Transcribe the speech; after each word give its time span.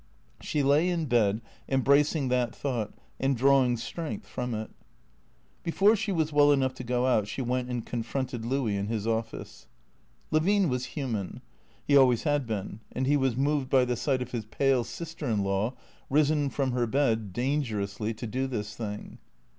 She 0.39 0.63
lay 0.63 0.89
in 0.89 1.05
bed, 1.05 1.41
embracing 1.69 2.29
that 2.29 2.55
thought, 2.55 2.91
and 3.19 3.37
drawing 3.37 3.77
strength 3.77 4.25
from 4.25 4.55
it. 4.55 4.71
Before 5.61 5.95
she 5.95 6.11
was 6.11 6.33
well 6.33 6.51
enough 6.51 6.73
to 6.73 6.83
go 6.83 7.05
out 7.05 7.27
she 7.27 7.43
went 7.43 7.69
and 7.69 7.85
confronted 7.85 8.43
Louis 8.43 8.77
in 8.77 8.87
liis 8.87 9.05
office. 9.05 9.67
Jjfivine 10.33 10.69
was 10.69 10.85
human. 10.97 11.43
He 11.85 11.95
always 11.95 12.23
had 12.23 12.47
been; 12.47 12.79
and 12.91 13.05
he 13.05 13.15
was 13.15 13.37
moved 13.37 13.69
THECEEATORS 13.69 13.85
397 13.85 13.85
by 13.85 13.85
the 13.85 13.95
sight 13.95 14.21
of 14.23 14.31
his 14.31 14.45
pale 14.45 14.83
sister 14.83 15.27
in 15.29 15.43
law, 15.43 15.75
risen 16.09 16.49
from 16.49 16.71
her 16.71 16.87
bed, 16.87 17.31
dan 17.31 17.61
gerously, 17.61 18.17
to 18.17 18.25
do 18.25 18.47
this 18.47 18.75
thing. 18.75 19.19